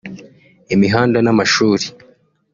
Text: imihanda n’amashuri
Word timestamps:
imihanda 0.73 1.17
n’amashuri 1.21 1.85